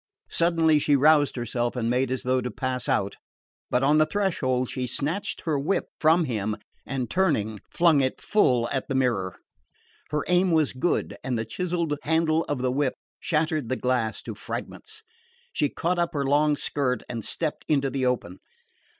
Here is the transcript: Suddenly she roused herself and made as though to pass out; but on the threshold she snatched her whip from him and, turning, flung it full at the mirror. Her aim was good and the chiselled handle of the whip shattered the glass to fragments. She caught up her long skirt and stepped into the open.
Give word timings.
Suddenly 0.31 0.79
she 0.79 0.95
roused 0.95 1.35
herself 1.35 1.75
and 1.75 1.87
made 1.87 2.09
as 2.09 2.23
though 2.23 2.41
to 2.41 2.49
pass 2.49 2.89
out; 2.89 3.17
but 3.69 3.83
on 3.83 3.99
the 3.99 4.05
threshold 4.07 4.67
she 4.67 4.87
snatched 4.87 5.41
her 5.41 5.59
whip 5.59 5.89
from 5.99 6.25
him 6.25 6.57
and, 6.87 7.07
turning, 7.07 7.59
flung 7.69 8.01
it 8.01 8.19
full 8.19 8.67
at 8.71 8.87
the 8.87 8.95
mirror. 8.95 9.35
Her 10.09 10.25
aim 10.27 10.49
was 10.49 10.73
good 10.73 11.15
and 11.23 11.37
the 11.37 11.45
chiselled 11.45 11.95
handle 12.01 12.43
of 12.45 12.63
the 12.63 12.71
whip 12.71 12.95
shattered 13.19 13.69
the 13.69 13.75
glass 13.75 14.23
to 14.23 14.33
fragments. 14.33 15.03
She 15.53 15.69
caught 15.69 15.99
up 15.99 16.13
her 16.15 16.25
long 16.25 16.55
skirt 16.55 17.03
and 17.07 17.23
stepped 17.23 17.63
into 17.67 17.91
the 17.91 18.07
open. 18.07 18.39